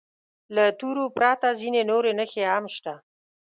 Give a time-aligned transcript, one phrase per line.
[0.55, 2.93] له تورو پرته ځینې نورې نښې هم شته.